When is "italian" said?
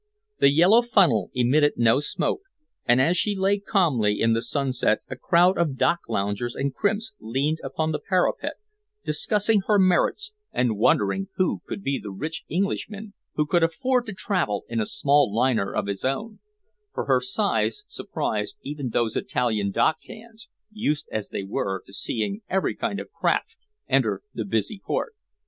19.15-19.69